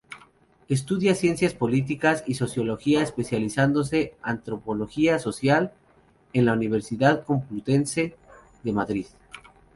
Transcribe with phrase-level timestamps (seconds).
[0.67, 5.73] Estudió ciencias políticas y sociología, especializándose Antropología Social
[6.33, 8.15] en la Universidad Complutense
[8.63, 9.05] de Madrid.